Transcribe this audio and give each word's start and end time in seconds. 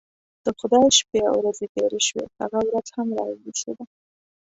د 0.45 0.47
خدای 0.59 0.87
شپې 0.99 1.19
او 1.29 1.35
ورځې 1.41 1.65
تیرې 1.75 2.01
شوې 2.07 2.25
هغه 2.39 2.59
ورځ 2.67 2.87
هم 2.95 3.07
راورسېده. 3.17 3.85